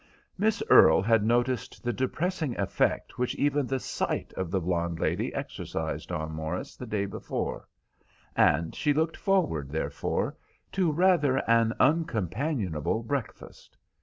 Miss 0.35 0.63
Earle 0.67 1.03
had 1.03 1.23
noticed 1.23 1.83
the 1.83 1.93
depressing 1.93 2.57
effect 2.57 3.19
which 3.19 3.35
even 3.35 3.67
the 3.67 3.79
sight 3.79 4.33
of 4.35 4.49
the 4.49 4.59
blonde 4.59 4.97
lady 4.99 5.31
exercised 5.31 6.11
on 6.11 6.31
Morris 6.31 6.75
the 6.75 6.87
day 6.87 7.05
before, 7.05 7.67
and 8.35 8.73
she 8.73 8.95
looked 8.95 9.15
forward, 9.15 9.69
therefore, 9.69 10.35
to 10.71 10.91
rather 10.91 11.47
an 11.47 11.73
uncompanionable 11.79 13.05
breakfast. 13.05 13.77